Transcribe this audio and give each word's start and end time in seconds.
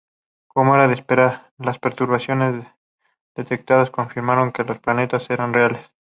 Como 0.47 0.73
era 0.73 0.87
de 0.87 0.95
esperar, 0.95 1.51
las 1.59 1.77
perturbaciones 1.77 2.65
detectadas 3.35 3.91
confirmaron 3.91 4.51
que 4.51 4.63
los 4.63 4.79
planetas 4.79 5.29
eran 5.29 5.53
reales. 5.53 5.85